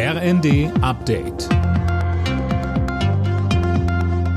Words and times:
RND 0.00 0.70
Update. 0.80 1.48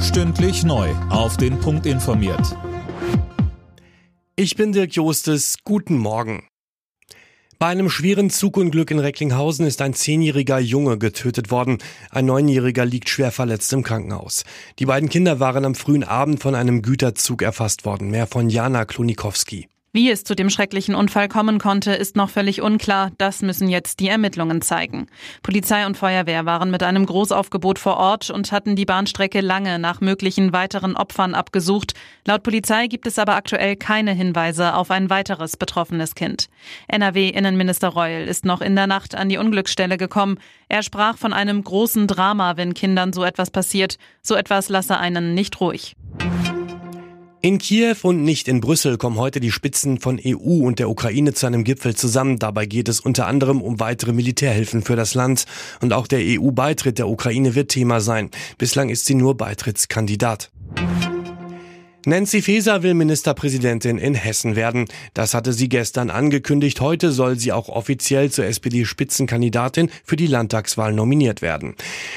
Stündlich 0.02 0.64
neu. 0.64 0.90
Auf 1.12 1.38
den 1.38 1.60
Punkt 1.60 1.86
informiert. 1.86 2.58
Ich 4.36 4.56
bin 4.56 4.72
Dirk 4.72 4.96
Jostes. 4.96 5.58
Guten 5.64 6.00
Morgen. 6.00 6.48
Bei 7.60 7.68
einem 7.68 7.92
schweren 7.92 8.32
Zugunglück 8.32 8.90
in 8.90 8.98
Recklinghausen 8.98 9.68
ist 9.68 9.84
ein 9.84 9.94
zehnjähriger 9.94 10.58
Junge 10.58 10.98
getötet 10.98 11.52
worden. 11.52 11.78
Ein 12.10 12.26
neunjähriger 12.26 12.84
liegt 12.84 13.10
schwer 13.10 13.32
verletzt 13.32 13.72
im 13.72 13.84
Krankenhaus. 13.84 14.46
Die 14.80 14.88
beiden 14.88 15.10
Kinder 15.10 15.40
waren 15.40 15.64
am 15.64 15.76
frühen 15.76 16.04
Abend 16.04 16.40
von 16.40 16.56
einem 16.56 16.82
Güterzug 16.82 17.44
erfasst 17.44 17.86
worden. 17.86 18.10
Mehr 18.10 18.26
von 18.26 18.50
Jana 18.50 18.86
Klonikowski. 18.86 19.68
Wie 19.94 20.10
es 20.10 20.24
zu 20.24 20.36
dem 20.36 20.50
schrecklichen 20.50 20.96
Unfall 20.96 21.28
kommen 21.28 21.60
konnte, 21.60 21.92
ist 21.92 22.16
noch 22.16 22.30
völlig 22.30 22.62
unklar. 22.62 23.12
Das 23.18 23.42
müssen 23.42 23.68
jetzt 23.68 24.00
die 24.00 24.08
Ermittlungen 24.08 24.62
zeigen. 24.62 25.08
Polizei 25.44 25.86
und 25.86 25.98
Feuerwehr 25.98 26.46
waren 26.46 26.72
mit 26.72 26.82
einem 26.82 27.06
Großaufgebot 27.06 27.78
vor 27.78 27.98
Ort 27.98 28.30
und 28.30 28.54
hatten 28.54 28.78
die 28.78 28.86
Bahnstrecke 28.86 29.42
lange 29.42 29.80
nach 29.80 30.00
möglichen 30.00 30.54
weiteren 30.54 30.96
Opfern 30.96 31.36
abgesucht. 31.36 31.92
Laut 32.26 32.42
Polizei 32.42 32.88
gibt 32.88 33.06
es 33.06 33.20
aber 33.20 33.36
aktuell 33.36 33.76
keine 33.76 34.14
Hinweise 34.14 34.76
auf 34.76 34.92
ein 34.92 35.10
weiteres 35.10 35.58
betroffenes 35.58 36.16
Kind. 36.16 36.48
NRW-Innenminister 36.88 37.90
Reul 37.90 38.30
ist 38.30 38.46
noch 38.46 38.62
in 38.62 38.78
der 38.78 38.88
Nacht 38.88 39.14
an 39.14 39.28
die 39.28 39.40
Unglücksstelle 39.40 39.98
gekommen. 39.98 40.40
Er 40.70 40.84
sprach 40.84 41.18
von 41.18 41.34
einem 41.34 41.66
großen 41.66 42.08
Drama, 42.08 42.56
wenn 42.56 42.74
Kindern 42.74 43.12
so 43.12 43.26
etwas 43.26 43.52
passiert. 43.52 43.98
So 44.22 44.36
etwas 44.36 44.70
lasse 44.70 44.98
einen 44.98 45.34
nicht 45.34 45.60
ruhig. 45.60 45.98
In 47.44 47.58
Kiew 47.58 47.96
und 48.04 48.24
nicht 48.24 48.48
in 48.48 48.62
Brüssel 48.62 49.00
kommen 49.00 49.18
heute 49.18 49.40
die 49.40 49.50
Spitzen 49.50 50.00
von 50.00 50.20
EU 50.24 50.64
und 50.64 50.78
der 50.78 50.92
Ukraine 50.92 51.34
zu 51.34 51.48
einem 51.48 51.64
Gipfel 51.64 51.96
zusammen. 51.96 52.38
Dabei 52.38 52.68
geht 52.68 52.88
es 52.88 53.00
unter 53.00 53.26
anderem 53.26 53.64
um 53.64 53.80
weitere 53.80 54.14
Militärhilfen 54.14 54.84
für 54.84 54.96
das 54.96 55.16
Land. 55.16 55.46
Und 55.82 55.92
auch 55.92 56.06
der 56.06 56.20
EU-Beitritt 56.22 57.00
der 57.00 57.08
Ukraine 57.08 57.56
wird 57.56 57.70
Thema 57.70 58.00
sein. 58.00 58.30
Bislang 58.60 58.90
ist 58.90 59.08
sie 59.08 59.16
nur 59.16 59.38
Beitrittskandidat. 59.38 60.52
Nancy 62.04 62.42
Faeser 62.42 62.82
will 62.82 62.96
Ministerpräsidentin 62.96 64.00
in 64.00 64.16
Hessen 64.16 64.56
werden. 64.56 64.86
Das 65.14 65.36
hatte 65.36 65.54
sie 65.54 65.70
gestern 65.70 66.10
angekündigt. 66.10 66.82
Heute 66.82 67.12
soll 67.12 67.36
sie 67.36 67.52
auch 67.52 67.70
offiziell 67.70 68.32
zur 68.32 68.46
SPD-Spitzenkandidatin 68.46 69.92
für 70.04 70.16
die 70.16 70.26
Landtagswahl 70.26 70.94
nominiert 70.94 71.44
werden. 71.44 71.76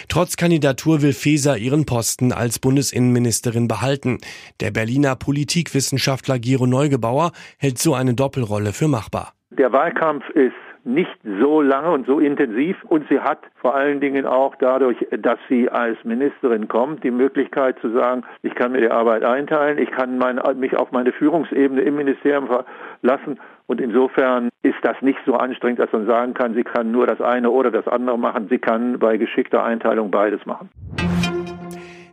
Trotz 0.08 0.38
Kandidatur 0.38 1.02
will 1.02 1.12
Faeser 1.12 1.58
ihren 1.58 1.84
Posten 1.84 2.32
als 2.32 2.58
Bundesinnenministerin 2.58 3.68
behalten. 3.68 4.18
Der 4.60 4.70
Berliner 4.70 5.16
Politikwissenschaftler 5.16 6.38
Gero 6.38 6.66
Neugebauer 6.66 7.32
hält 7.58 7.76
so 7.78 7.94
eine 7.94 8.14
Doppelrolle 8.14 8.72
für 8.72 8.88
machbar. 8.88 9.34
Der 9.50 9.70
Wahlkampf 9.70 10.24
ist 10.30 10.54
nicht 10.84 11.16
so 11.40 11.60
lange 11.60 11.90
und 11.90 12.06
so 12.06 12.20
intensiv. 12.20 12.76
Und 12.84 13.08
sie 13.08 13.20
hat 13.20 13.38
vor 13.56 13.74
allen 13.74 14.00
Dingen 14.00 14.26
auch 14.26 14.54
dadurch, 14.56 14.96
dass 15.18 15.38
sie 15.48 15.70
als 15.70 15.96
Ministerin 16.04 16.68
kommt, 16.68 17.04
die 17.04 17.10
Möglichkeit 17.10 17.78
zu 17.80 17.90
sagen, 17.90 18.24
ich 18.42 18.54
kann 18.54 18.72
mir 18.72 18.80
die 18.80 18.90
Arbeit 18.90 19.24
einteilen, 19.24 19.78
ich 19.78 19.90
kann 19.90 20.18
mein, 20.18 20.40
mich 20.58 20.76
auf 20.76 20.92
meine 20.92 21.12
Führungsebene 21.12 21.82
im 21.82 21.96
Ministerium 21.96 22.48
verlassen. 22.48 23.40
Und 23.66 23.80
insofern 23.80 24.50
ist 24.62 24.76
das 24.82 25.00
nicht 25.00 25.18
so 25.24 25.34
anstrengend, 25.34 25.78
dass 25.78 25.92
man 25.92 26.06
sagen 26.06 26.34
kann, 26.34 26.54
sie 26.54 26.64
kann 26.64 26.92
nur 26.92 27.06
das 27.06 27.20
eine 27.20 27.50
oder 27.50 27.70
das 27.70 27.88
andere 27.88 28.18
machen, 28.18 28.48
sie 28.50 28.58
kann 28.58 28.98
bei 28.98 29.16
geschickter 29.16 29.64
Einteilung 29.64 30.10
beides 30.10 30.44
machen. 30.44 30.68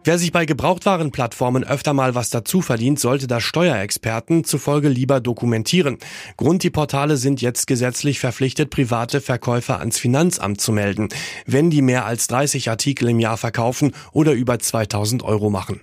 Wer 0.04 0.18
sich 0.18 0.32
bei 0.32 0.46
Gebrauchtwarenplattformen 0.48 1.64
öfter 1.64 1.94
mal 1.94 2.16
was 2.16 2.32
dazu 2.32 2.62
verdient, 2.62 3.00
sollte 3.00 3.28
das 3.28 3.44
Steuerexperten 3.44 4.44
zufolge 4.44 4.90
lieber 4.90 5.20
dokumentieren. 5.20 6.00
Grund 6.38 6.64
die 6.64 6.72
Portale 6.72 7.18
sind 7.18 7.40
jetzt 7.40 7.68
gesetzlich 7.68 8.20
verpflichtet, 8.20 8.72
private 8.72 9.22
Verkäufer 9.22 9.80
ans 9.80 10.00
Finanzamt 10.00 10.60
zu 10.60 10.72
melden, 10.72 11.10
wenn 11.46 11.70
die 11.70 11.84
mehr 11.84 12.06
als 12.06 12.26
30 12.28 12.72
Artikel 12.72 13.10
im 13.10 13.20
Jahr 13.20 13.38
verkaufen 13.38 13.92
oder 14.12 14.32
über 14.32 14.58
2000 14.58 15.22
Euro 15.22 15.52
machen. 15.52 15.80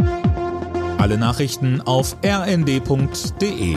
Alle 0.98 1.16
Nachrichten 1.16 1.80
auf 1.80 2.16
rnd.de 2.25 3.76